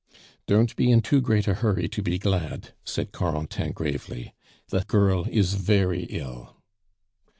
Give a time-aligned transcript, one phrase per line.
[0.47, 4.33] "Don't be in too great a hurry to be glad!" said Corentin gravely;
[4.69, 6.57] "the girl is very ill."